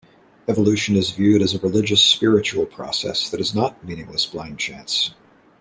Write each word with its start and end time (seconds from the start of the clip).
Evolution 0.47 0.95
is 0.95 1.11
viewed 1.11 1.43
as 1.43 1.53
a 1.53 1.59
religious 1.59 2.03
spiritual 2.03 2.65
process 2.65 3.29
that 3.29 3.39
is 3.39 3.53
not 3.53 3.83
meaningless 3.85 4.25
blind 4.25 4.57
chance. 4.57 5.11